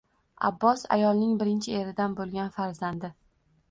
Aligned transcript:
Abbos 0.47 0.85
ayolning 0.95 1.37
birinchi 1.43 1.79
eridan 1.83 2.19
bo`lgan 2.23 2.53
farzandi 2.61 3.17